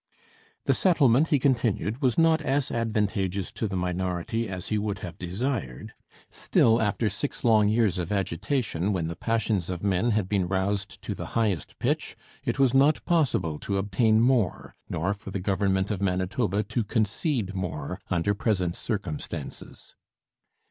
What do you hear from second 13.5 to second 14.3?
to obtain